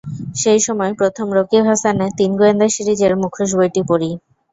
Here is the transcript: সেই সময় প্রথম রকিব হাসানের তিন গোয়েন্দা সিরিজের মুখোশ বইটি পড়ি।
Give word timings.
সেই 0.35 0.59
সময় 0.59 0.91
প্রথম 0.99 1.27
রকিব 1.37 1.63
হাসানের 1.69 2.11
তিন 2.17 2.31
গোয়েন্দা 2.39 2.67
সিরিজের 2.69 3.13
মুখোশ 3.21 3.49
বইটি 3.57 3.81
পড়ি। 3.89 4.11